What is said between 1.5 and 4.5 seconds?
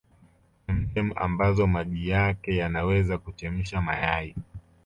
maji yake yanaweza kuchemsha mayai